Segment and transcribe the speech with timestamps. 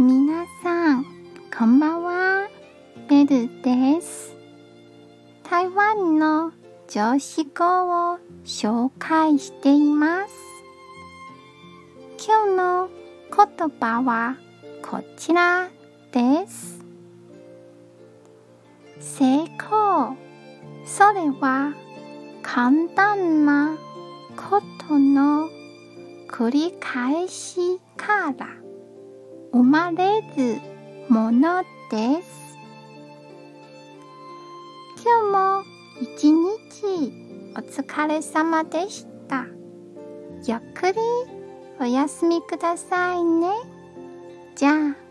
[0.00, 1.04] 皆さん、
[1.58, 2.48] こんばんは。
[3.08, 4.36] ベルです。
[5.42, 6.52] 台湾の
[6.86, 10.34] 常識語を紹介しています。
[12.24, 12.88] 今日の
[13.36, 14.36] 言葉は
[14.88, 15.68] こちら
[16.12, 16.80] です。
[19.00, 20.16] 成功。
[20.84, 21.74] それは
[22.42, 23.76] 簡単な
[24.36, 25.48] ことの
[26.28, 28.67] 繰り返しから
[29.52, 30.60] 生まれる
[31.08, 32.58] ものです。
[35.02, 35.64] 今日も
[36.00, 37.12] 一日
[37.56, 39.46] お疲れ様でした。
[40.46, 40.98] ゆっくり
[41.80, 43.48] お休みくださいね。
[44.54, 45.07] じゃあ、